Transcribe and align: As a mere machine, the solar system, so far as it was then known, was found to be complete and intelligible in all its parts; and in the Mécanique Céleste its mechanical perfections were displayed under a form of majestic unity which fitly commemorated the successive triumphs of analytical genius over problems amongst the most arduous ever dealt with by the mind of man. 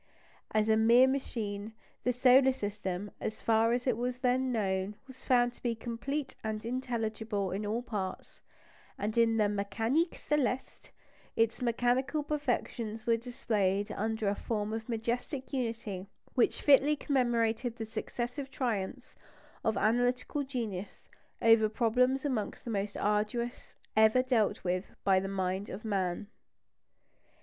As 0.51 0.67
a 0.67 0.75
mere 0.77 1.05
machine, 1.07 1.73
the 2.03 2.11
solar 2.11 2.53
system, 2.53 3.11
so 3.21 3.29
far 3.29 3.71
as 3.71 3.85
it 3.85 3.95
was 3.95 4.17
then 4.17 4.51
known, 4.51 4.95
was 5.05 5.23
found 5.25 5.53
to 5.53 5.61
be 5.61 5.75
complete 5.75 6.33
and 6.43 6.65
intelligible 6.65 7.51
in 7.51 7.67
all 7.67 7.81
its 7.81 7.87
parts; 7.89 8.41
and 8.97 9.15
in 9.15 9.37
the 9.37 9.43
Mécanique 9.43 10.15
Céleste 10.15 10.89
its 11.35 11.61
mechanical 11.61 12.23
perfections 12.23 13.05
were 13.05 13.15
displayed 13.15 13.91
under 13.91 14.27
a 14.27 14.33
form 14.33 14.73
of 14.73 14.89
majestic 14.89 15.53
unity 15.53 16.07
which 16.33 16.63
fitly 16.63 16.95
commemorated 16.95 17.75
the 17.75 17.85
successive 17.85 18.49
triumphs 18.49 19.15
of 19.63 19.77
analytical 19.77 20.41
genius 20.41 21.07
over 21.43 21.69
problems 21.69 22.25
amongst 22.25 22.65
the 22.65 22.71
most 22.71 22.97
arduous 22.97 23.77
ever 23.95 24.23
dealt 24.23 24.63
with 24.63 24.95
by 25.03 25.19
the 25.19 25.27
mind 25.27 25.69
of 25.69 25.85
man. 25.85 26.25